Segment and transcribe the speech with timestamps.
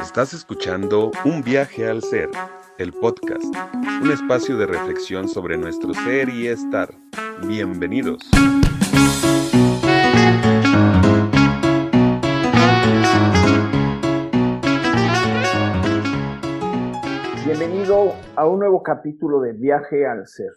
[0.00, 2.30] Estás escuchando Un viaje al ser,
[2.78, 3.44] el podcast,
[4.02, 6.88] un espacio de reflexión sobre nuestro ser y estar.
[7.46, 8.22] Bienvenidos.
[17.44, 20.52] Bienvenido a un nuevo capítulo de Viaje al Ser.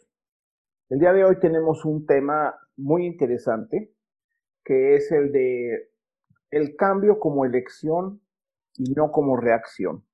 [0.90, 3.92] El día de hoy tenemos un tema muy interesante,
[4.64, 5.90] que es el de
[6.50, 8.23] el cambio como elección
[8.78, 10.06] y no como reacción.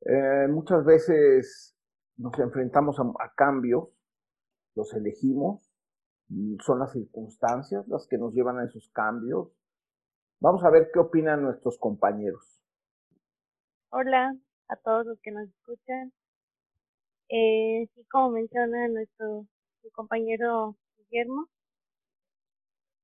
[0.00, 1.76] Eh, muchas veces
[2.16, 3.88] nos enfrentamos a, cambios,
[4.74, 5.70] los elegimos,
[6.64, 9.48] son las circunstancias las que nos llevan a esos cambios.
[10.40, 12.60] Vamos a ver qué opinan nuestros compañeros.
[13.90, 14.36] Hola
[14.68, 16.12] a todos los que nos escuchan.
[17.28, 19.46] Eh, sí, como menciona nuestro
[19.92, 21.48] compañero Guillermo,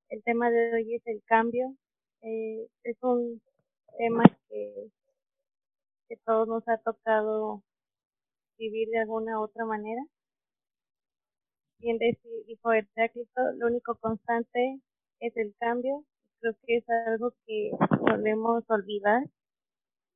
[0.09, 1.75] el tema de hoy es el cambio.
[2.23, 3.41] Eh, es un
[3.97, 4.91] tema que,
[6.25, 7.63] todos nos ha tocado
[8.59, 10.03] vivir de alguna u otra manera.
[11.79, 14.81] Bien dijo Heráclito, lo único constante
[15.21, 16.05] es el cambio.
[16.41, 17.71] Creo que es algo que
[18.07, 19.25] solemos olvidar.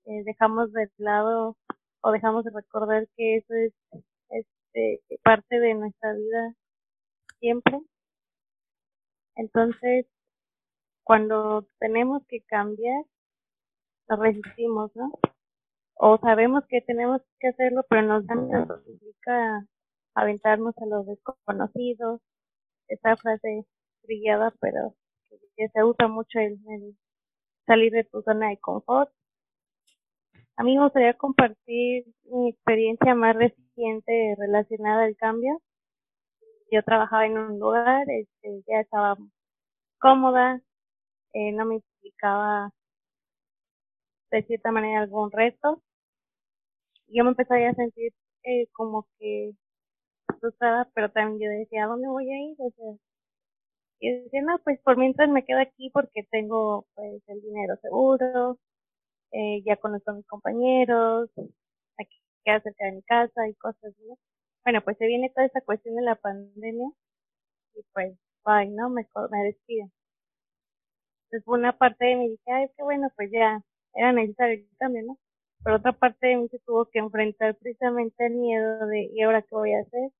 [0.04, 1.56] Dejamos de lado
[2.02, 3.72] o dejamos de recordar que eso es
[4.28, 6.54] este, parte de nuestra vida
[7.38, 7.80] siempre.
[9.36, 10.06] Entonces,
[11.04, 13.04] cuando tenemos que cambiar,
[14.08, 15.12] nos resistimos, ¿no?
[15.94, 19.66] O sabemos que tenemos que hacerlo, pero nos da miedo, significa
[20.14, 22.20] aventarnos a los desconocidos,
[22.88, 23.66] esa frase
[24.02, 24.94] brillada, pero
[25.56, 26.58] que se usa mucho el,
[27.66, 29.10] salir de tu zona de confort.
[30.56, 35.60] A mí me gustaría compartir mi experiencia más reciente relacionada al cambio.
[36.70, 39.16] Yo trabajaba en un lugar, este, ya estaba
[39.98, 40.60] cómoda,
[41.32, 42.70] eh, no me implicaba
[44.36, 45.82] de cierta manera algún reto.
[47.08, 48.12] Yo me empecé a sentir
[48.44, 49.52] eh, como que
[50.40, 52.56] frustrada, pero también yo decía, ¿a dónde voy a ir?
[52.58, 52.94] O sea,
[54.00, 58.58] y decía, no, pues por mientras me quedo aquí porque tengo pues el dinero seguro,
[59.32, 61.30] eh, ya conozco a mis compañeros,
[61.98, 64.18] aquí queda cerca de mi casa y cosas, ¿no?
[64.64, 66.88] Bueno, pues se viene toda esa cuestión de la pandemia
[67.74, 68.90] y pues, bye, ¿no?
[68.90, 69.88] Me, me despido.
[71.26, 73.60] Entonces, por una parte de mí dije, ay, qué bueno, pues ya
[73.94, 75.18] era necesario el cambio, ¿no?
[75.64, 79.42] Pero otra parte de mí se tuvo que enfrentar precisamente el miedo de, ¿y ahora
[79.42, 80.10] qué voy a hacer?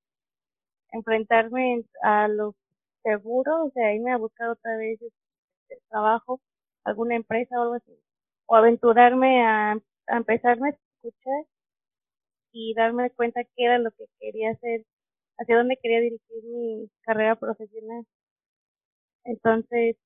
[0.92, 2.54] Enfrentarme a lo
[3.02, 6.40] seguro, o sea, irme a buscar otra vez este, trabajo,
[6.84, 7.92] alguna empresa o algo así.
[8.46, 9.72] O aventurarme a,
[10.08, 11.44] a empezarme a escuchar
[12.52, 14.86] y darme cuenta qué era lo que quería hacer,
[15.38, 18.06] hacia dónde quería dirigir mi carrera profesional.
[19.24, 19.96] Entonces,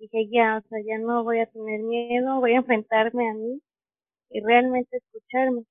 [0.00, 3.60] dije ya, o sea, ya no voy a tener miedo, voy a enfrentarme a mí
[4.30, 5.64] y realmente escucharme.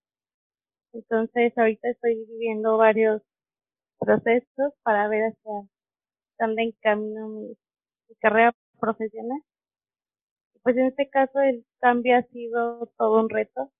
[0.93, 3.21] Entonces ahorita estoy viviendo varios
[3.99, 5.69] procesos para ver hacia
[6.39, 7.47] dónde encamino mi,
[8.09, 9.41] mi carrera profesional.
[10.63, 13.71] Pues en este caso el cambio ha sido todo un reto.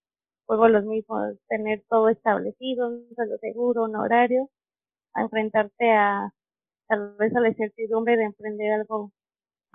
[0.47, 4.49] Juego los mismos, tener todo establecido, un saldo seguro, un horario,
[5.15, 6.31] a enfrentarte a
[6.87, 9.11] tal vez a la incertidumbre de emprender algo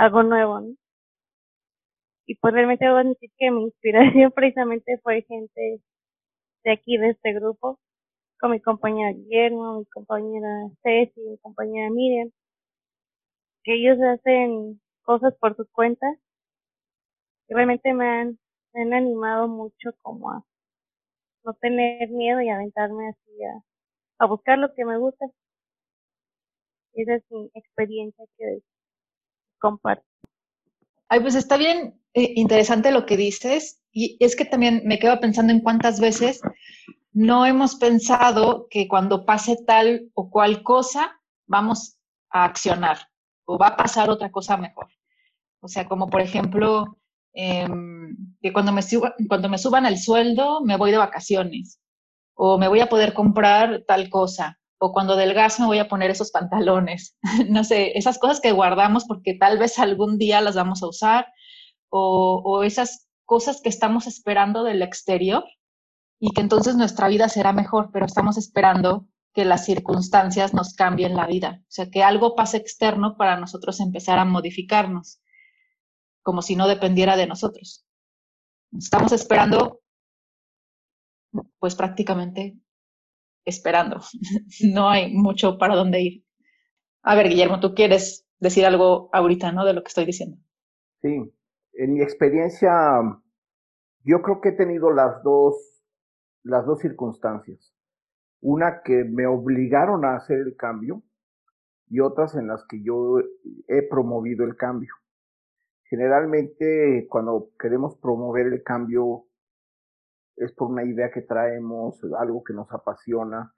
[0.01, 0.75] algo nuevo, ¿no?
[2.27, 5.83] Y pues realmente debo admitir que mi inspiración precisamente fue gente
[6.65, 7.79] de aquí, de este grupo,
[8.41, 10.49] con mi compañera Guillermo, mi compañera
[10.83, 12.31] Ceci, mi compañera Miriam,
[13.65, 16.19] que ellos hacen cosas por sus cuentas
[17.49, 18.39] y realmente me han,
[18.73, 20.45] me han animado mucho como a
[21.45, 23.63] no tener miedo y aventarme así a,
[24.25, 25.27] a buscar lo que me gusta.
[26.95, 28.61] Esa es mi experiencia que
[29.61, 30.05] comparto.
[31.09, 35.19] Ay, pues está bien eh, interesante lo que dices y es que también me quedo
[35.21, 36.41] pensando en cuántas veces
[37.13, 41.99] no hemos pensado que cuando pase tal o cual cosa vamos
[42.31, 43.09] a accionar
[43.45, 44.89] o va a pasar otra cosa mejor.
[45.61, 46.99] O sea, como por ejemplo,
[47.33, 48.83] em, que cuando me,
[49.29, 51.81] cuando me suban el sueldo me voy de vacaciones
[52.35, 55.89] o me voy a poder comprar tal cosa o cuando del gas me voy a
[55.89, 57.17] poner esos pantalones.
[57.49, 61.27] no sé, esas cosas que guardamos porque tal vez algún día las vamos a usar
[61.93, 65.45] o esas cosas que estamos esperando del exterior
[66.21, 71.15] y que entonces nuestra vida será mejor, pero estamos esperando que las circunstancias nos cambien
[71.15, 75.21] la vida, o sea, que algo pase externo para nosotros empezar a modificarnos,
[76.23, 77.87] como si no dependiera de nosotros.
[78.77, 79.81] Estamos esperando,
[81.59, 82.57] pues prácticamente
[83.45, 84.01] esperando.
[84.73, 86.25] no hay mucho para dónde ir.
[87.03, 89.65] A ver, Guillermo, tú quieres decir algo ahorita, ¿no?
[89.65, 90.37] De lo que estoy diciendo.
[91.03, 91.33] Sí,
[91.75, 92.71] en mi experiencia
[94.05, 95.57] Yo creo que he tenido las dos,
[96.43, 97.75] las dos circunstancias.
[98.41, 101.03] Una que me obligaron a hacer el cambio
[101.89, 103.19] y otras en las que yo
[103.69, 104.95] he promovido el cambio.
[105.85, 109.27] Generalmente cuando queremos promover el cambio
[110.41, 113.53] es por una idea que traemos, algo que nos apasiona,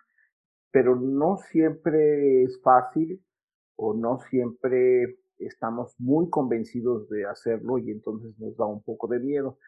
[0.73, 3.25] pero no siempre es fácil
[3.76, 9.20] o no siempre estamos muy convencidos de hacerlo y entonces nos da un poco de
[9.20, 9.58] miedo.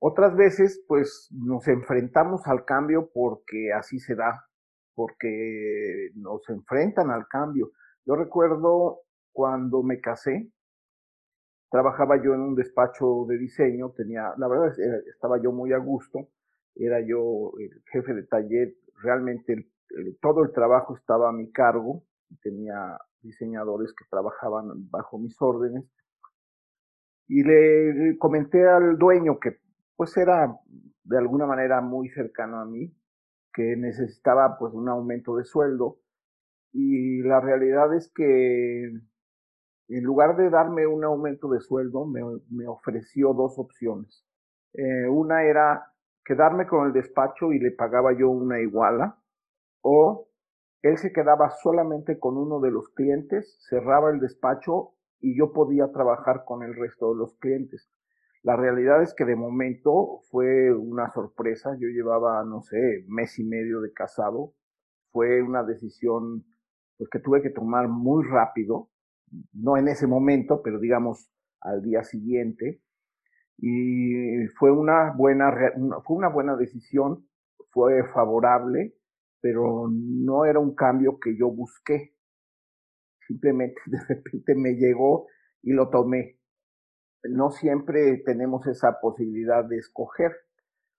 [0.00, 4.44] Otras veces, pues nos enfrentamos al cambio porque así se da,
[4.94, 7.70] porque nos enfrentan al cambio.
[8.04, 9.00] Yo recuerdo
[9.32, 10.50] cuando me casé,
[11.70, 14.72] trabajaba yo en un despacho de diseño, tenía, la verdad,
[15.08, 16.28] estaba yo muy a gusto,
[16.78, 19.68] era yo el jefe de taller, realmente
[20.20, 22.04] todo el trabajo estaba a mi cargo,
[22.42, 25.84] tenía diseñadores que trabajaban bajo mis órdenes.
[27.26, 29.58] Y le comenté al dueño que
[29.96, 30.58] pues era
[31.04, 32.94] de alguna manera muy cercano a mí,
[33.52, 35.98] que necesitaba pues un aumento de sueldo.
[36.72, 38.84] Y la realidad es que
[39.88, 42.20] en lugar de darme un aumento de sueldo, me,
[42.50, 44.24] me ofreció dos opciones.
[44.74, 45.92] Eh, una era
[46.28, 49.18] quedarme con el despacho y le pagaba yo una iguala,
[49.80, 50.28] o
[50.82, 55.90] él se quedaba solamente con uno de los clientes, cerraba el despacho y yo podía
[55.90, 57.90] trabajar con el resto de los clientes.
[58.42, 61.70] La realidad es que de momento fue una sorpresa.
[61.80, 64.52] Yo llevaba, no sé, mes y medio de casado.
[65.10, 66.44] Fue una decisión
[66.98, 68.90] pues, que tuve que tomar muy rápido,
[69.54, 71.30] no en ese momento, pero digamos
[71.60, 72.82] al día siguiente.
[73.58, 75.52] Y fue una buena,
[76.06, 77.28] fue una buena decisión,
[77.70, 78.94] fue favorable
[79.40, 82.14] pero no era un cambio que yo busqué.
[83.26, 85.26] Simplemente de repente me llegó
[85.62, 86.38] y lo tomé.
[87.24, 90.32] No siempre tenemos esa posibilidad de escoger.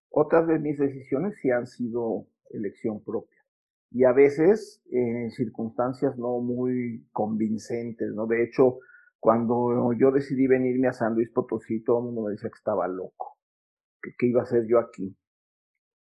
[0.09, 3.37] Otras de mis decisiones sí han sido elección propia.
[3.91, 8.27] Y a veces en circunstancias no muy convincentes, ¿no?
[8.27, 8.79] De hecho,
[9.19, 12.87] cuando yo decidí venirme a San Luis Potosí, todo el mundo me decía que estaba
[12.87, 13.37] loco,
[14.01, 15.15] que qué iba a hacer yo aquí.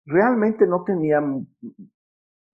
[0.05, 1.21] Realmente no tenía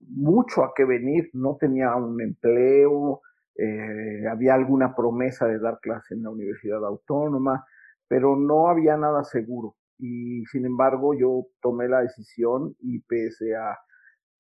[0.01, 3.23] mucho a qué venir, no tenía un empleo,
[3.57, 7.67] eh, había alguna promesa de dar clase en la Universidad Autónoma,
[8.07, 9.77] pero no había nada seguro.
[9.99, 13.77] Y sin embargo yo tomé la decisión y pese a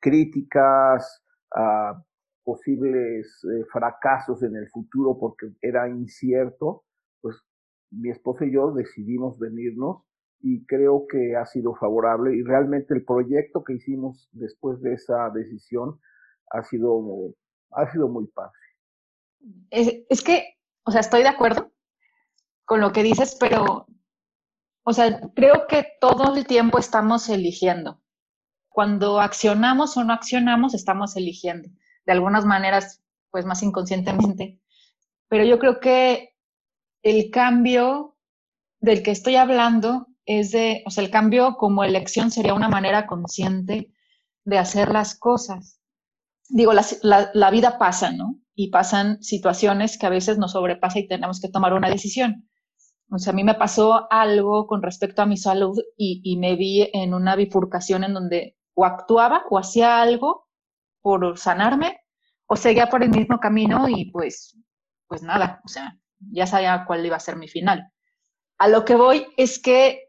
[0.00, 2.00] críticas, a
[2.48, 6.84] posibles eh, fracasos en el futuro porque era incierto,
[7.20, 7.36] pues
[7.90, 10.02] mi esposa y yo decidimos venirnos
[10.40, 15.28] y creo que ha sido favorable y realmente el proyecto que hicimos después de esa
[15.28, 16.00] decisión
[16.50, 17.34] ha sido,
[17.72, 18.58] ha sido muy padre.
[19.68, 20.54] Es, es que,
[20.84, 21.70] o sea, estoy de acuerdo
[22.64, 23.86] con lo que dices, pero,
[24.84, 28.00] o sea, creo que todo el tiempo estamos eligiendo.
[28.70, 31.68] Cuando accionamos o no accionamos, estamos eligiendo.
[32.08, 34.58] De algunas maneras, pues más inconscientemente.
[35.28, 36.30] Pero yo creo que
[37.02, 38.16] el cambio
[38.80, 43.06] del que estoy hablando es de, o sea, el cambio como elección sería una manera
[43.06, 43.92] consciente
[44.46, 45.82] de hacer las cosas.
[46.48, 48.40] Digo, la, vida pasa, ¿no?
[48.54, 52.48] Y pasan situaciones que a veces nos sobrepasa y tenemos que tomar una decisión.
[53.10, 56.56] O sea, a mí me pasó algo con respecto a mi salud y, y me
[56.56, 60.48] vi en una bifurcación en donde o actuaba o hacía algo
[61.02, 62.00] por sanarme
[62.48, 64.58] o seguía por el mismo camino y pues,
[65.06, 65.96] pues nada, o sea,
[66.32, 67.92] ya sabía cuál iba a ser mi final.
[68.58, 70.08] A lo que voy es que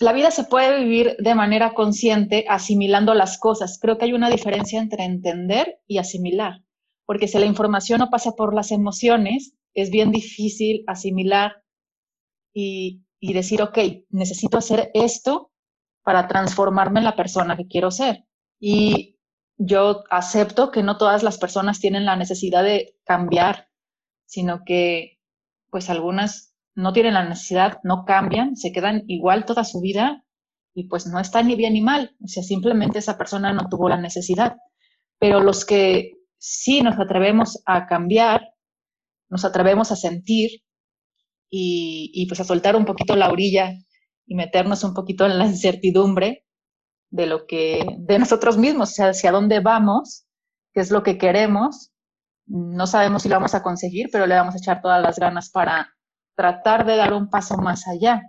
[0.00, 3.78] la vida se puede vivir de manera consciente asimilando las cosas.
[3.80, 6.62] Creo que hay una diferencia entre entender y asimilar,
[7.06, 11.62] porque si la información no pasa por las emociones, es bien difícil asimilar
[12.52, 13.78] y, decir, ok,
[14.10, 15.50] necesito hacer esto
[16.02, 18.24] para transformarme en la persona que quiero ser.
[18.58, 19.15] Y
[19.58, 23.68] yo acepto que no todas las personas tienen la necesidad de cambiar,
[24.26, 25.18] sino que
[25.70, 30.24] pues algunas no tienen la necesidad, no cambian, se quedan igual toda su vida
[30.74, 33.88] y pues no está ni bien ni mal, o sea, simplemente esa persona no tuvo
[33.88, 34.56] la necesidad.
[35.18, 38.52] Pero los que sí nos atrevemos a cambiar,
[39.30, 40.62] nos atrevemos a sentir
[41.48, 43.72] y, pues a soltar un poquito la orilla
[44.26, 46.45] y meternos un poquito en la incertidumbre
[47.10, 50.26] de lo que, de nosotros mismos, hacia dónde vamos,
[50.72, 51.92] qué es lo que queremos.
[52.46, 55.50] No sabemos si lo vamos a conseguir, pero le vamos a echar todas las ganas
[55.50, 55.96] para,
[56.36, 58.22] tratar de dar un paso más allá.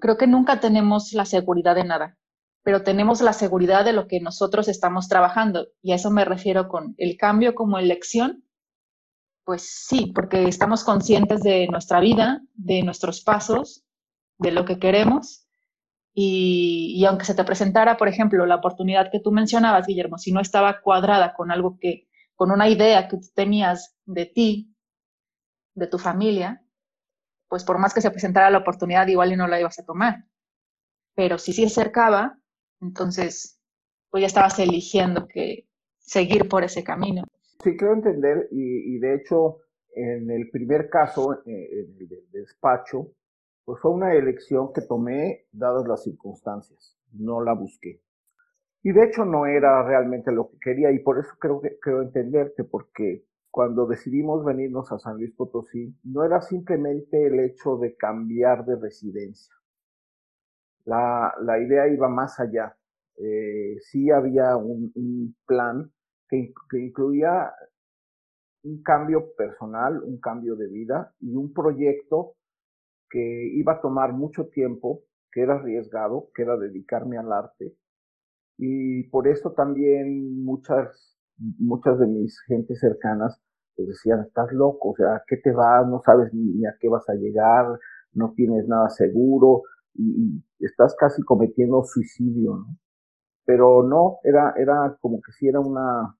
[0.00, 2.18] Creo que nunca tenemos la seguridad de nada,
[2.64, 5.68] pero tenemos la seguridad de lo que nosotros estamos trabajando.
[5.82, 8.44] Y a eso me refiero con el cambio como elección.
[9.44, 13.84] Pues sí, porque estamos conscientes de nuestra vida, de nuestros pasos,
[14.38, 15.46] de lo que queremos.
[16.14, 20.40] Y, aunque se te presentara, por ejemplo, la oportunidad que tú mencionabas, Guillermo, si no
[20.40, 24.74] estaba cuadrada con algo que, con una idea que tenías de ti,
[25.74, 26.62] de tu familia,
[27.48, 30.24] pues por más que se presentara la oportunidad, igual y no la ibas a tomar.
[31.14, 32.38] Pero si sí acercaba,
[32.80, 33.58] entonces,
[34.10, 35.66] pues ya estabas eligiendo que
[35.98, 37.24] seguir por ese camino.
[37.62, 39.58] Sí, creo entender, y, de hecho,
[39.94, 43.12] en el primer caso, eh, en el despacho,
[43.64, 48.02] pues fue una elección que tomé dadas las circunstancias, no la busqué.
[48.82, 52.02] Y de hecho no era realmente lo que quería y por eso creo que creo
[52.02, 57.94] entenderte, porque cuando decidimos venirnos a San Luis Potosí, no era simplemente el hecho de
[57.96, 59.54] cambiar de residencia.
[60.84, 62.76] La, la idea iba más allá.
[63.16, 65.92] Eh, sí había un, un plan
[66.28, 67.52] que, que incluía
[68.64, 72.34] un cambio personal, un cambio de vida y un proyecto
[73.12, 77.76] que iba a tomar mucho tiempo, que era arriesgado, que era dedicarme al arte.
[78.56, 83.38] Y por eso también muchas, muchas de mis gentes cercanas
[83.76, 85.86] pues decían, estás loco, o sea, ¿qué te vas?
[85.88, 87.66] No sabes ni, a qué vas a llegar,
[88.12, 89.62] no tienes nada seguro
[89.94, 92.76] y, estás casi cometiendo suicidio, ¿no?
[93.44, 96.16] Pero no, era, era como que si era una,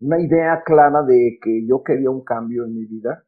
[0.00, 3.24] una idea clara de que yo quería un cambio en mi vida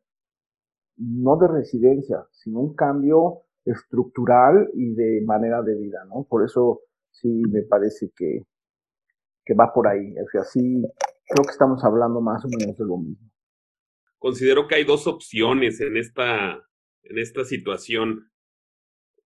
[0.96, 6.26] no de residencia, sino un cambio estructural y de manera de vida, ¿no?
[6.28, 8.42] Por eso sí me parece que,
[9.44, 10.14] que va por ahí.
[10.18, 10.82] O sea, sí
[11.26, 13.30] creo que estamos hablando más o menos de lo mismo.
[14.18, 16.62] Considero que hay dos opciones en esta,
[17.02, 18.30] en esta situación.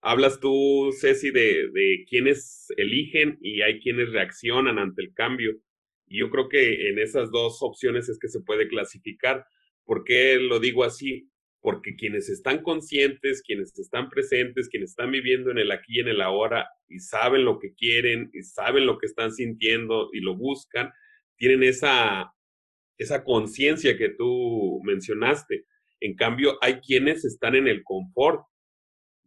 [0.00, 5.52] Hablas tú, Ceci, de, de quienes eligen y hay quienes reaccionan ante el cambio.
[6.06, 9.46] Y yo creo que en esas dos opciones es que se puede clasificar.
[9.84, 11.29] ¿Por qué lo digo así?
[11.60, 16.08] Porque quienes están conscientes, quienes están presentes, quienes están viviendo en el aquí y en
[16.08, 20.36] el ahora y saben lo que quieren y saben lo que están sintiendo y lo
[20.36, 20.90] buscan,
[21.36, 22.32] tienen esa,
[22.96, 25.66] esa conciencia que tú mencionaste.
[26.00, 28.40] En cambio, hay quienes están en el confort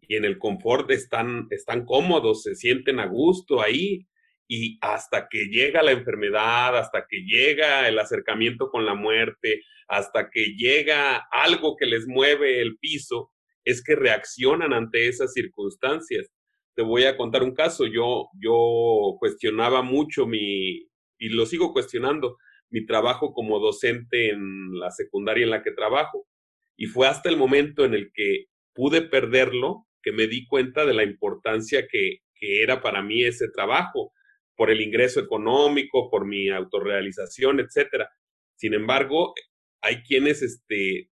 [0.02, 4.08] y en el confort están, están cómodos, se sienten a gusto ahí
[4.48, 10.30] y hasta que llega la enfermedad, hasta que llega el acercamiento con la muerte, hasta
[10.30, 13.32] que llega algo que les mueve el piso,
[13.66, 16.30] es que reaccionan ante esas circunstancias.
[16.76, 17.86] Te voy a contar un caso.
[17.86, 22.38] Yo, yo cuestionaba mucho mi, y lo sigo cuestionando,
[22.70, 26.28] mi trabajo como docente en la secundaria en la que trabajo.
[26.76, 30.94] Y fue hasta el momento en el que pude perderlo que me di cuenta de
[30.94, 34.12] la importancia que, que era para mí ese trabajo,
[34.56, 38.10] por el ingreso económico, por mi autorrealización, etcétera.
[38.56, 39.34] Sin embargo,
[39.82, 41.10] hay quienes este,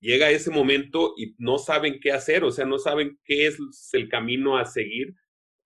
[0.00, 3.58] llega ese momento y no saben qué hacer, o sea, no saben qué es
[3.92, 5.14] el camino a seguir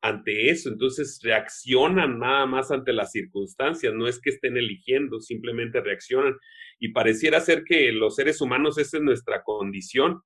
[0.02, 0.68] ante eso.
[0.70, 6.36] Entonces reaccionan nada más ante las circunstancias, no es que estén eligiendo, simplemente reaccionan.
[6.78, 10.22] Y pareciera ser que los seres humanos, esa es nuestra condición.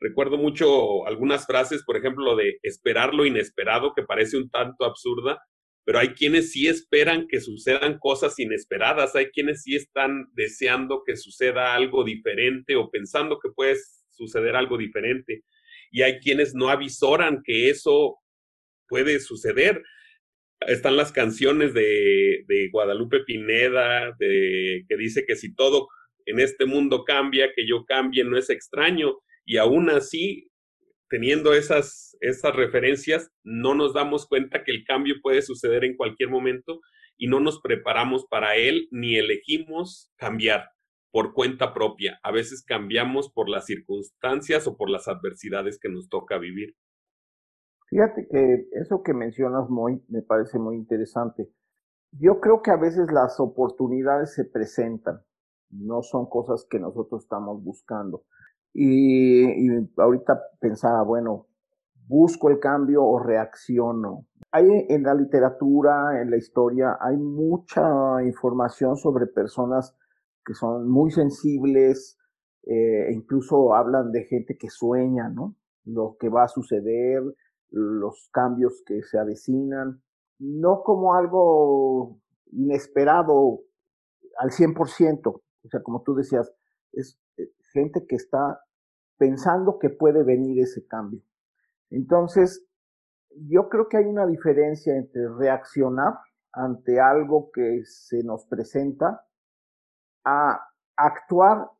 [0.00, 4.86] Recuerdo mucho algunas frases, por ejemplo, lo de esperar lo inesperado, que parece un tanto
[4.86, 5.38] absurda,
[5.90, 11.16] pero hay quienes sí esperan que sucedan cosas inesperadas, hay quienes sí están deseando que
[11.16, 13.74] suceda algo diferente o pensando que puede
[14.08, 15.42] suceder algo diferente,
[15.90, 18.18] y hay quienes no avisoran que eso
[18.86, 19.82] puede suceder.
[20.60, 25.88] Están las canciones de, de Guadalupe Pineda, de, que dice que si todo
[26.24, 30.49] en este mundo cambia, que yo cambie no es extraño, y aún así
[31.10, 36.30] teniendo esas, esas referencias, no nos damos cuenta que el cambio puede suceder en cualquier
[36.30, 36.80] momento
[37.18, 40.70] y no nos preparamos para él ni elegimos cambiar
[41.12, 42.18] por cuenta propia.
[42.22, 46.76] A veces cambiamos por las circunstancias o por las adversidades que nos toca vivir.
[47.88, 51.50] Fíjate que eso que mencionas muy, me parece muy interesante.
[52.12, 55.20] Yo creo que a veces las oportunidades se presentan,
[55.70, 58.24] no son cosas que nosotros estamos buscando.
[58.72, 61.46] Y, ahorita pensaba, bueno,
[62.06, 64.26] busco el cambio o reacciono.
[64.52, 69.96] Hay en la literatura, en la historia, hay mucha información sobre personas
[70.44, 72.18] que son muy sensibles,
[72.64, 75.56] eh, incluso hablan de gente que sueña, ¿no?
[75.84, 77.22] Lo que va a suceder,
[77.70, 80.02] los cambios que se avecinan,
[80.38, 82.18] no como algo
[82.52, 83.60] inesperado
[84.38, 86.52] al 100%, o sea, como tú decías,
[86.92, 87.18] es,
[87.72, 88.60] gente que está
[89.18, 91.22] pensando que puede venir ese cambio.
[91.90, 92.66] Entonces,
[93.30, 96.14] yo creo que hay una diferencia entre reaccionar
[96.52, 99.24] ante algo que se nos presenta
[100.24, 100.60] a
[100.96, 101.70] actuar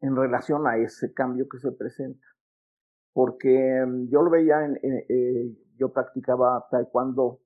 [0.00, 2.26] en relación a ese cambio que se presenta.
[3.12, 7.40] Porque mm, yo lo veía eh, yo practicaba taekwondo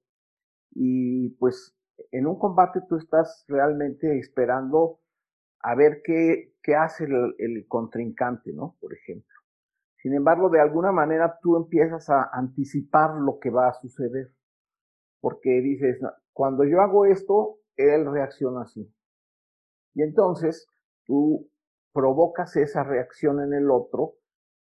[0.73, 1.77] y pues
[2.13, 5.01] en un combate tú estás realmente esperando
[5.61, 8.77] a ver qué, qué hace el, contrincante, ¿no?
[8.81, 9.35] Por ejemplo.
[9.97, 14.33] Sin embargo, de alguna manera tú empiezas a anticipar lo que va a suceder.
[15.21, 16.01] Porque dices,
[16.33, 18.91] cuando yo hago esto, él reacciona así.
[19.95, 20.67] Y entonces
[21.05, 21.51] tú
[21.93, 24.15] provocas esa reacción en el otro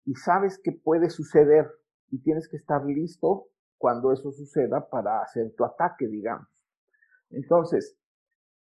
[0.04, 1.70] y sabes que puede suceder
[2.08, 3.46] y tienes que estar listo
[3.78, 6.48] cuando eso suceda para hacer tu ataque, digamos.
[7.30, 7.96] Entonces,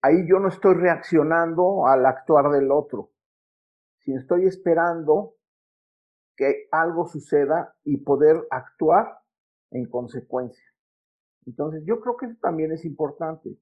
[0.00, 3.11] ahí yo no estoy reaccionando al actuar del otro,
[4.04, 5.34] sino estoy esperando
[6.37, 9.18] que algo suceda y poder actuar
[9.70, 10.64] en consecuencia.
[11.46, 13.56] Entonces, yo creo que eso también es importante.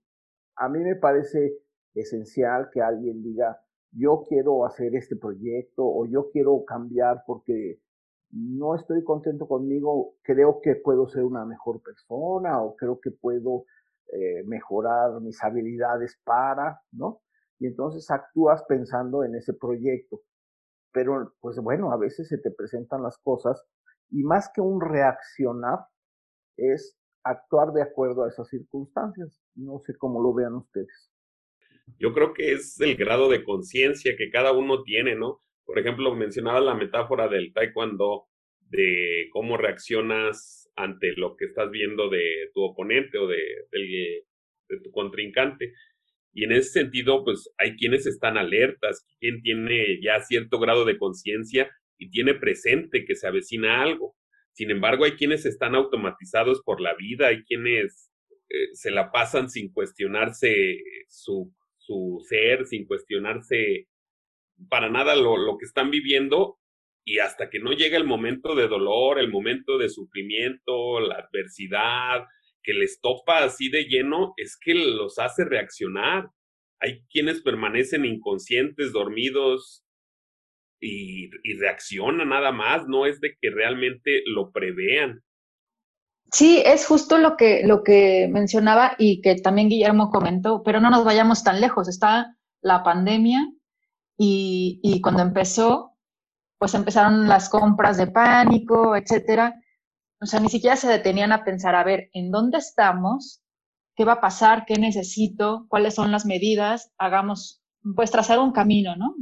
[0.56, 1.58] A mí me parece
[1.94, 7.80] esencial que alguien diga, yo quiero hacer este proyecto o yo quiero cambiar porque
[8.30, 13.66] no estoy contento conmigo, creo que puedo ser una mejor persona o creo que puedo
[14.12, 17.20] eh, mejorar mis habilidades para, ¿no?
[17.58, 20.20] Y entonces actúas pensando en ese proyecto.
[20.92, 23.64] Pero, pues bueno, a veces se te presentan las cosas
[24.10, 25.78] y más que un reaccionar,
[26.56, 29.40] es actuar de acuerdo a esas circunstancias.
[29.54, 31.10] No sé cómo lo vean ustedes.
[31.98, 35.40] Yo creo que es el grado de conciencia que cada uno tiene, ¿no?
[35.64, 38.28] Por ejemplo, mencionaba la metáfora del taekwondo,
[38.68, 44.24] de cómo reaccionas ante lo que estás viendo de tu oponente o de, de,
[44.68, 45.74] de tu contrincante.
[46.32, 50.98] Y en ese sentido, pues hay quienes están alertas, quien tiene ya cierto grado de
[50.98, 54.16] conciencia y tiene presente que se avecina algo.
[54.52, 58.10] Sin embargo, hay quienes están automatizados por la vida, hay quienes
[58.48, 63.88] eh, se la pasan sin cuestionarse su, su ser, sin cuestionarse
[64.68, 66.58] para nada lo, lo que están viviendo
[67.04, 72.24] y hasta que no llega el momento de dolor, el momento de sufrimiento, la adversidad,
[72.62, 76.30] que les topa así de lleno, es que los hace reaccionar.
[76.80, 79.84] Hay quienes permanecen inconscientes, dormidos
[80.80, 85.22] y, y reaccionan nada más, no es de que realmente lo prevean.
[86.32, 90.88] Sí, es justo lo que, lo que mencionaba y que también Guillermo comentó, pero no
[90.88, 91.88] nos vayamos tan lejos.
[91.88, 93.52] Está la pandemia
[94.16, 95.92] y, y cuando empezó,
[96.58, 99.61] pues empezaron las compras de pánico, etcétera.
[100.22, 103.42] O sea, ni siquiera se detenían a pensar, a ver, ¿en dónde estamos?
[103.96, 104.64] ¿Qué va a pasar?
[104.66, 105.66] ¿Qué necesito?
[105.68, 106.92] ¿Cuáles son las medidas?
[106.96, 107.60] Hagamos,
[107.96, 109.16] pues trazar un camino, ¿no?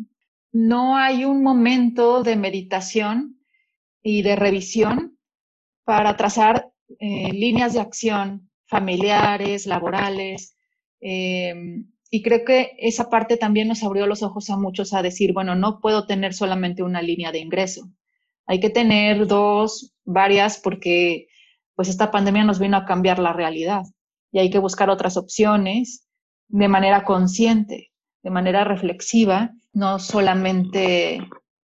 [0.53, 3.41] No hay un momento de meditación
[4.03, 5.19] y de revisión
[5.85, 10.57] para trazar eh, líneas de acción familiares, laborales,
[11.01, 11.55] eh,
[12.11, 15.55] y creo que esa parte también nos abrió los ojos a muchos a decir, bueno,
[15.55, 17.89] no puedo tener solamente una línea de ingreso.
[18.51, 21.29] Hay que tener dos, varias, porque
[21.77, 23.85] pues esta pandemia nos vino a cambiar la realidad
[24.33, 26.09] y hay que buscar otras opciones
[26.49, 27.93] de manera consciente,
[28.25, 31.21] de manera reflexiva, no solamente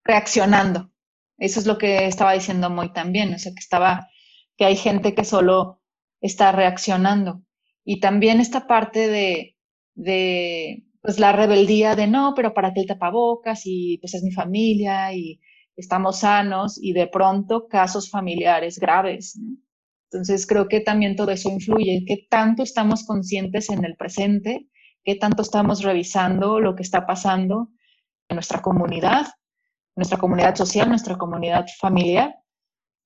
[0.04, 0.90] reaccionando.
[1.36, 4.08] Eso es lo que estaba diciendo muy también, o sea, que estaba,
[4.56, 5.82] que hay gente que solo
[6.22, 7.42] está reaccionando.
[7.84, 9.54] Y también esta parte de,
[9.96, 14.32] de pues la rebeldía de no, pero para qué el tapabocas y pues es mi
[14.32, 15.42] familia y
[15.80, 19.38] estamos sanos y de pronto casos familiares graves.
[20.10, 24.68] Entonces creo que también todo eso influye, qué tanto estamos conscientes en el presente,
[25.04, 27.70] qué tanto estamos revisando lo que está pasando
[28.28, 29.26] en nuestra comunidad,
[29.96, 32.34] nuestra comunidad social, nuestra comunidad familiar,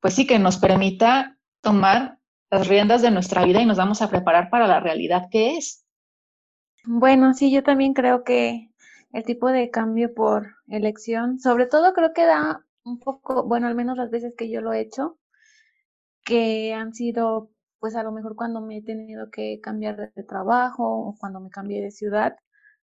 [0.01, 2.19] pues sí que nos permita tomar
[2.51, 5.85] las riendas de nuestra vida y nos vamos a preparar para la realidad que es.
[6.85, 8.71] Bueno, sí, yo también creo que
[9.13, 13.75] el tipo de cambio por elección, sobre todo creo que da un poco, bueno, al
[13.75, 15.18] menos las veces que yo lo he hecho,
[16.25, 20.85] que han sido, pues a lo mejor cuando me he tenido que cambiar de trabajo
[20.85, 22.37] o cuando me cambié de ciudad,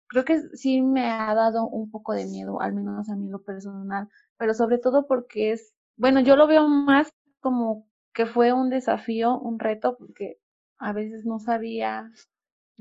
[0.07, 3.43] creo que sí me ha dado un poco de miedo, al menos a mí lo
[3.43, 8.69] personal, pero sobre todo porque es, bueno, yo lo veo más como que fue un
[8.69, 10.39] desafío, un reto, porque
[10.79, 12.11] a veces no sabía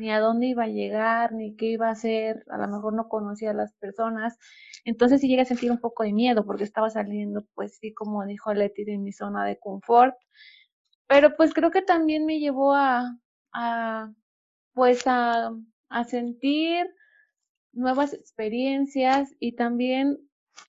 [0.00, 3.08] ni a dónde iba a llegar, ni qué iba a hacer, a lo mejor no
[3.08, 4.38] conocía a las personas.
[4.84, 8.24] Entonces sí llegué a sentir un poco de miedo porque estaba saliendo, pues sí, como
[8.26, 10.16] dijo Leti, de mi zona de confort.
[11.08, 13.18] Pero pues creo que también me llevó a,
[13.52, 14.12] a
[14.74, 15.52] pues a,
[15.90, 16.86] a sentir
[17.72, 20.18] nuevas experiencias y también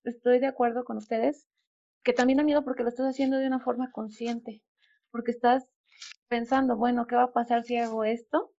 [0.03, 1.47] estoy de acuerdo con ustedes
[2.03, 4.63] que también da miedo porque lo estás haciendo de una forma consciente,
[5.11, 5.69] porque estás
[6.29, 8.51] pensando, bueno, ¿qué va a pasar si hago esto?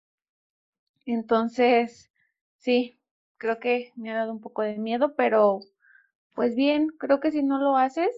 [1.04, 2.10] Entonces,
[2.58, 2.98] sí,
[3.36, 5.60] creo que me ha dado un poco de miedo, pero
[6.34, 8.10] pues bien, creo que si no lo haces,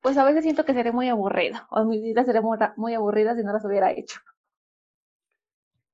[0.00, 2.42] pues a veces siento que seré muy aburrida, o mi vida sería
[2.76, 4.20] muy, aburrida si no las hubiera hecho.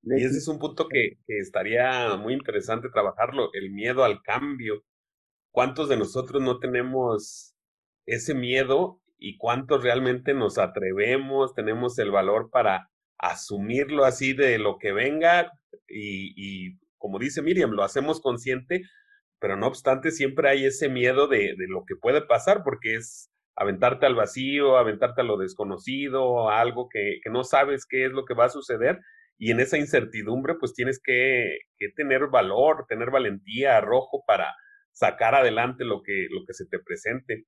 [0.02, 4.82] Y ese es un punto que, que, estaría muy interesante trabajarlo, el miedo al cambio.
[5.52, 7.54] ¿Cuántos de nosotros no tenemos
[8.04, 12.91] ese miedo y cuántos realmente nos atrevemos, tenemos el valor para
[13.22, 15.50] asumirlo así de lo que venga
[15.88, 18.82] y, como dice Miriam, lo hacemos consciente,
[19.40, 23.30] pero no obstante siempre hay ese miedo de, de lo que puede pasar porque es
[23.56, 28.12] aventarte al vacío, aventarte a lo desconocido, a algo que, que, no sabes qué es
[28.12, 29.00] lo que va a suceder.
[29.38, 34.54] Y en esa incertidumbre, pues tienes que, que, tener valor, tener valentía, arrojo para
[34.92, 37.44] sacar adelante lo que, lo que se te presente.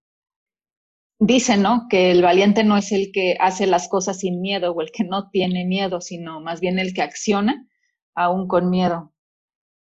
[1.19, 1.87] Dicen, ¿no?
[1.89, 5.05] Que el valiente no es el que hace las cosas sin miedo o el que
[5.05, 7.67] no tiene miedo, sino más bien el que acciona
[8.15, 9.13] aún con miedo.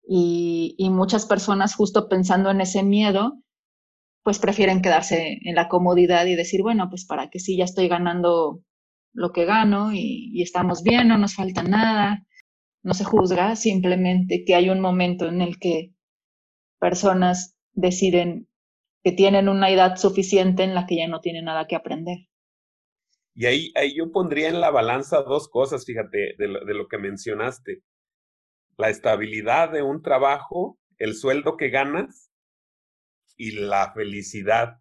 [0.07, 3.41] Y, y muchas personas justo pensando en ese miedo,
[4.23, 7.87] pues prefieren quedarse en la comodidad y decir, bueno, pues para que sí, ya estoy
[7.87, 8.61] ganando
[9.13, 12.25] lo que gano y, estamos bien, no nos falta nada,
[12.83, 15.93] no se juzga, simplemente que hay un momento en el que
[16.79, 18.48] personas deciden
[19.03, 22.17] que tienen una edad suficiente en la que ya no tienen nada que aprender.
[23.33, 27.83] Y ahí, ahí yo pondría en la balanza dos cosas, fíjate, de lo, que mencionaste.
[28.75, 32.31] La estabilidad de un trabajo, el sueldo que ganas
[33.37, 34.79] y la felicidad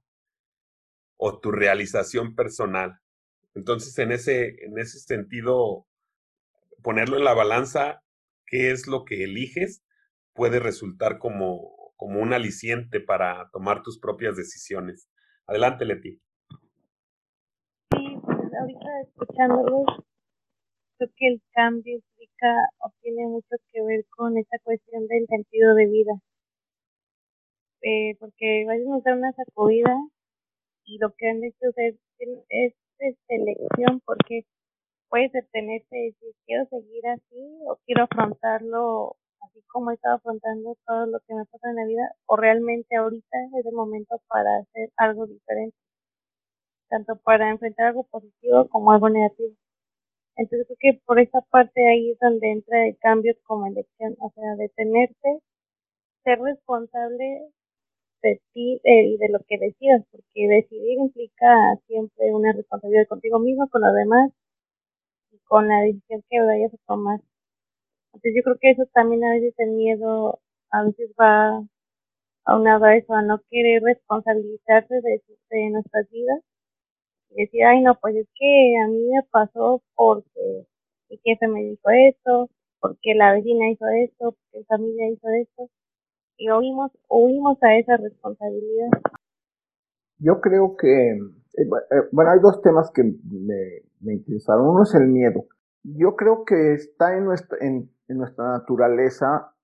[1.17, 2.99] o tu realización personal.
[3.55, 5.87] Entonces, en ese, en ese sentido,
[6.83, 8.03] ponerlo en la balanza,
[8.47, 9.85] qué es lo que eliges,
[10.33, 15.11] puede resultar como, como un aliciente para tomar tus propias decisiones.
[15.47, 16.19] Adelante, Leti.
[17.93, 19.85] Sí, pues ahorita escuchándolos,
[20.97, 25.75] creo que el cambio implica o tiene mucho que ver con esta cuestión del sentido
[25.75, 26.13] de vida
[27.83, 29.97] eh, porque a veces nos da una sacudida
[30.85, 31.97] y lo que han hecho es,
[32.49, 32.75] es,
[33.29, 34.43] selección porque
[35.09, 39.17] puedes detenerte y decir quiero seguir así o quiero afrontarlo
[39.59, 42.97] así como he estado afrontando todo lo que me pasa en la vida o realmente
[42.97, 45.77] ahorita es el momento para hacer algo diferente
[46.89, 49.55] tanto para enfrentar algo positivo como algo negativo
[50.37, 54.31] entonces creo que por esa parte ahí es donde entra el cambio como elección o
[54.31, 55.41] sea detenerte
[56.25, 57.51] ser responsable
[58.23, 61.47] de ti y de lo que decidas, porque decidir implica
[61.87, 64.33] siempre una responsabilidad contigo mismo, con los demás
[65.33, 67.21] y con la decisión que vayas a tomar.
[68.19, 71.63] Entonces yo creo que eso también a veces el miedo a veces va
[72.45, 76.41] a una vez a no querer responsabilizarse de, de nuestras vidas
[77.31, 80.67] y decir, ay no, pues es que a mí me pasó porque
[81.09, 82.51] mi jefe me dijo esto,
[82.81, 85.71] porque la vecina hizo esto, porque mi familia hizo esto
[86.39, 88.89] y oímos, oímos a esa responsabilidad.
[90.19, 94.71] Yo creo que, eh, bueno, hay dos temas que me, interesaron.
[94.71, 95.45] Uno es el miedo.
[95.83, 97.59] Yo creo que está en nuestra,
[98.09, 99.55] naturaleza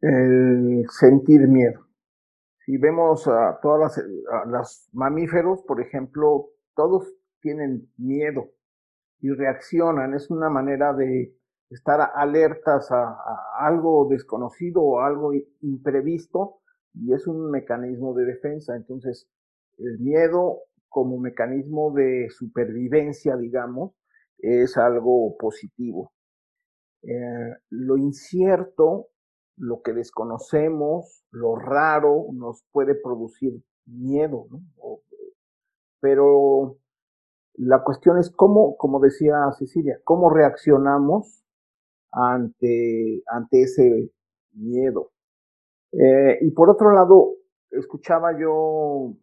[0.00, 1.86] el sentir miedo.
[2.64, 4.00] Si vemos a todas
[4.46, 8.50] las, mamíferos, por ejemplo, todos tienen miedo
[9.20, 10.14] y reaccionan.
[10.14, 11.34] Es una manera de
[11.70, 13.16] estar alertas a,
[13.58, 16.60] algo desconocido o algo imprevisto
[16.94, 18.76] y es un mecanismo de defensa.
[18.76, 19.28] Entonces,
[19.78, 23.97] el miedo como mecanismo de supervivencia, digamos,
[24.38, 26.12] es algo positivo.
[27.02, 29.08] Eh, lo incierto,
[29.56, 34.60] lo que desconocemos, lo raro, nos puede producir miedo, ¿no?
[36.00, 36.78] pero
[37.54, 41.44] la cuestión es cómo, como decía Cecilia, cómo reaccionamos
[42.12, 44.10] ante, ante ese
[44.52, 45.10] miedo.
[45.92, 47.34] Eh, y por otro lado,
[47.70, 49.14] escuchaba yo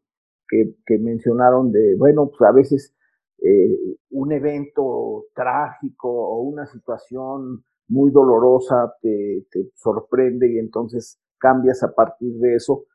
[0.47, 2.94] que, que mencionaron de, bueno, pues a veces
[3.37, 9.45] eh, un evento trágico o una situación muy dolorosa te,
[9.75, 12.85] sorprende y entonces cambias a partir de eso.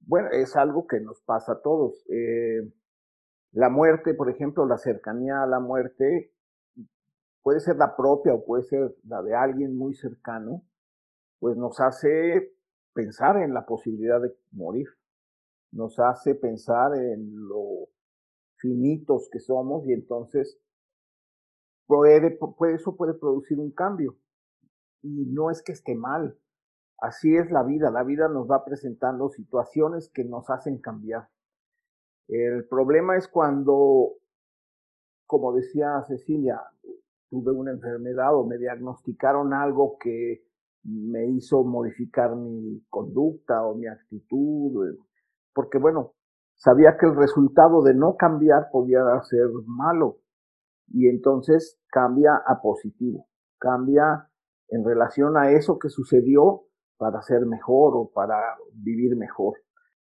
[0.00, 2.04] Bueno, es algo que nos pasa a todos.
[2.10, 2.70] Eh,
[3.52, 6.32] la muerte, por ejemplo, la cercanía a la muerte
[7.42, 10.62] puede ser la propia o puede ser la de alguien muy cercano,
[11.38, 12.52] pues nos hace
[12.94, 14.88] pensar en la posibilidad de morir,
[15.72, 17.88] nos hace pensar en lo
[18.64, 20.58] finitos que somos y entonces
[21.86, 24.16] puede, puede, eso puede producir un cambio.
[25.02, 26.38] Y no es que esté mal,
[26.98, 31.28] así es la vida, la vida nos va presentando situaciones que nos hacen cambiar.
[32.26, 34.14] El problema es cuando,
[35.26, 36.62] como decía Cecilia,
[37.28, 40.42] tuve una enfermedad o me diagnosticaron algo que
[40.84, 44.96] me hizo modificar mi conducta o mi actitud,
[45.52, 46.14] porque bueno,
[46.56, 50.18] sabía que el resultado de no cambiar podía ser malo
[50.88, 53.26] y entonces cambia a positivo,
[53.58, 54.28] cambia
[54.68, 56.62] en relación a eso que sucedió
[56.96, 58.36] para ser mejor o para
[58.72, 59.54] vivir mejor.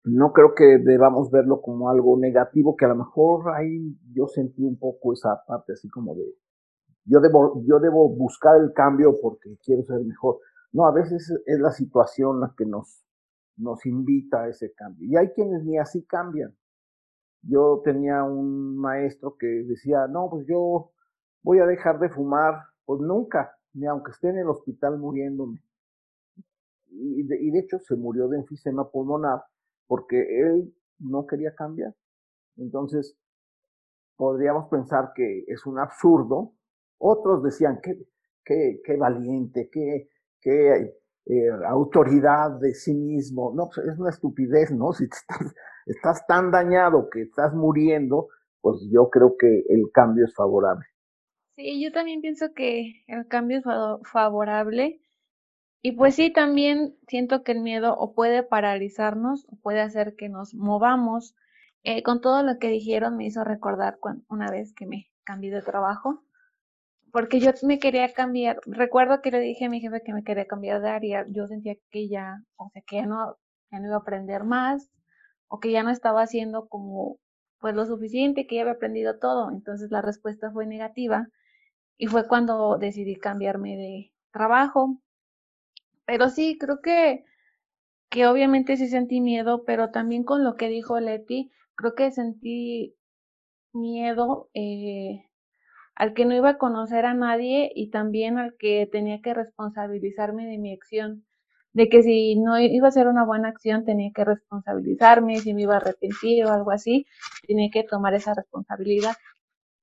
[0.03, 4.65] No creo que debamos verlo como algo negativo, que a lo mejor ahí yo sentí
[4.65, 6.25] un poco esa parte así como de,
[7.05, 10.39] yo debo, yo debo buscar el cambio porque quiero ser mejor.
[10.71, 13.05] No, a veces es la situación la que nos,
[13.57, 15.07] nos invita a ese cambio.
[15.07, 16.55] Y hay quienes ni así cambian.
[17.41, 20.91] Yo tenía un maestro que decía, no, pues yo
[21.41, 25.61] voy a dejar de fumar, pues nunca, ni aunque esté en el hospital muriéndome.
[26.89, 29.43] Y de, hecho se murió de enfisema pulmonar
[29.87, 31.93] porque él no quería cambiar.
[32.55, 33.17] Entonces,
[34.15, 36.53] podríamos pensar que es un absurdo.
[36.99, 38.07] Otros decían, qué,
[38.45, 40.93] qué, qué valiente, qué, qué
[41.25, 43.53] eh, autoridad de sí mismo.
[43.55, 44.91] No, pues, es una estupidez, ¿no?
[44.93, 45.05] Si
[45.85, 48.27] estás, tan dañado que estás muriendo,
[48.61, 50.85] pues yo creo que el cambio es favorable.
[51.55, 53.63] Sí, yo también pienso que el cambio es
[54.03, 55.01] favorable.
[55.81, 60.29] Y pues sí, también siento que el miedo o puede paralizarnos o puede hacer que
[60.29, 61.35] nos movamos.
[61.83, 65.51] Eh, con todo lo que dijeron me hizo recordar cuando, una vez que me cambié
[65.51, 66.23] de trabajo
[67.13, 70.47] porque yo me quería cambiar, recuerdo que le dije a mi jefe que me quería
[70.47, 73.37] cambiar de área, yo sentía que ya, o sea, que ya no,
[73.71, 74.89] ya no iba a aprender más,
[75.47, 77.19] o que ya no estaba haciendo como,
[77.59, 81.27] pues lo suficiente, que ya había aprendido todo, entonces la respuesta fue negativa,
[81.97, 84.99] y fue cuando decidí cambiarme de trabajo,
[86.05, 87.25] pero sí, creo que,
[88.09, 92.95] que obviamente sí sentí miedo, pero también con lo que dijo Leti, creo que sentí
[93.73, 95.25] miedo, eh,
[95.95, 100.47] al que no iba a conocer a nadie y también al que tenía que responsabilizarme
[100.47, 101.25] de mi acción,
[101.73, 105.63] de que si no iba a ser una buena acción tenía que responsabilizarme, si me
[105.63, 107.05] iba a arrepentir o algo así,
[107.47, 109.13] tenía que tomar esa responsabilidad.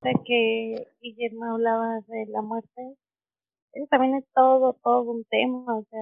[0.03, 2.97] De que Guillermo hablaba de la muerte,
[3.73, 6.01] eso también es todo, todo un tema, o sea,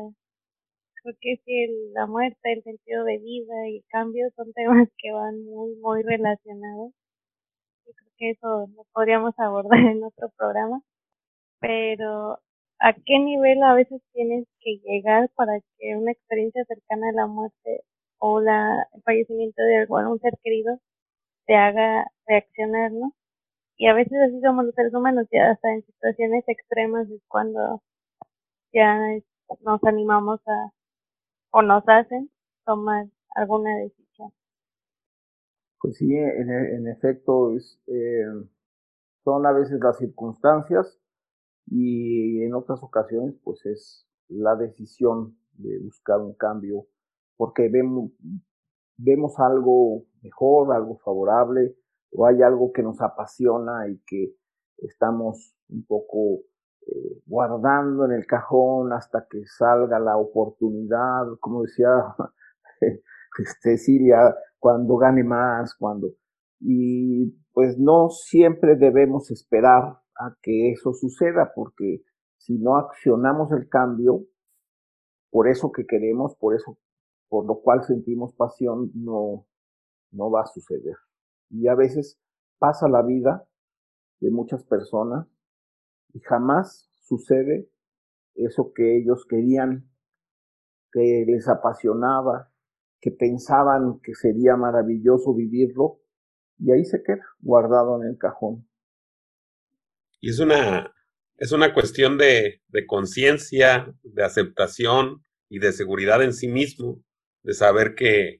[1.03, 5.13] creo que si la muerte, el sentido de vida y el cambio son temas que
[5.13, 6.93] van muy, muy relacionados
[8.19, 10.83] que eso lo podríamos abordar en otro programa,
[11.61, 12.39] pero
[12.81, 17.27] ¿a qué nivel a veces tienes que llegar para que una experiencia cercana a la
[17.27, 17.83] muerte
[18.19, 20.79] o la, el fallecimiento de algún ser querido
[21.47, 23.13] te haga reaccionar, ¿no?
[23.79, 27.83] Y a veces así somos los seres humanos, ya hasta en situaciones extremas es cuando
[28.73, 28.99] ya
[29.63, 30.71] nos animamos a,
[31.53, 32.31] o nos hacen
[32.65, 34.08] tomar alguna decisión.
[35.81, 38.25] Pues sí, en, en efecto, es, eh,
[39.25, 40.99] son a veces las circunstancias
[41.67, 46.87] y en otras ocasiones pues es la decisión de buscar un cambio
[47.37, 48.13] porque vemos,
[48.99, 51.77] vemos algo mejor, algo favorable
[52.13, 54.35] o hay algo que nos apasiona y que
[54.79, 56.41] estamos un poco
[56.87, 61.89] eh, guardando en el cajón hasta que salga la oportunidad, como decía
[63.39, 66.09] este, Silvia, cuando gane más, cuando...
[66.61, 72.03] Y pues no siempre debemos esperar a que eso suceda, porque
[72.37, 74.25] si no accionamos el cambio,
[75.31, 76.79] por eso que queremos, por eso,
[77.29, 79.47] por lo cual sentimos pasión, no,
[80.11, 80.97] no va a suceder.
[81.51, 82.19] Y a veces
[82.59, 83.47] pasa la vida
[84.21, 85.27] de muchas personas
[86.13, 87.71] y jamás sucede
[88.35, 89.91] eso que ellos querían,
[90.93, 92.51] que les apasionaba,
[93.01, 96.01] que pensaban que sería maravilloso vivirlo
[96.59, 98.69] y ahí se queda guardado en el cajón.
[100.21, 100.93] Y es una,
[101.37, 107.01] es una cuestión de, de conciencia, de aceptación y de seguridad en sí mismo,
[107.43, 108.39] de saber que,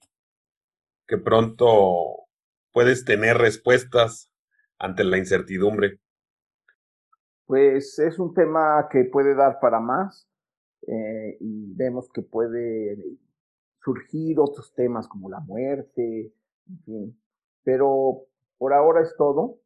[1.07, 2.27] que pronto
[2.73, 4.31] puedes tener respuestas
[4.79, 6.01] ante la incertidumbre.
[7.47, 10.29] Pues es un tema que puede dar para más
[10.87, 13.19] eh, y vemos que puede
[13.89, 16.31] surgir otros temas como la muerte,
[16.69, 17.21] en fin.
[17.65, 18.27] Pero
[18.59, 19.61] por ahora es todo.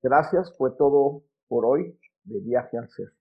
[0.00, 3.12] Gracias, fue todo por hoy de Viaje al Ser.